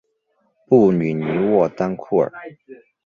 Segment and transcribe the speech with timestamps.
[0.65, 2.31] 布吕尼沃当库尔。